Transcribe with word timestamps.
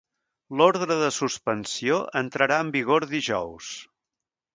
L'ordre 0.59 0.95
de 1.01 1.09
suspensió 1.17 1.99
entrarà 2.21 2.57
en 2.65 2.73
vigor 2.79 3.05
dijous. 3.13 3.69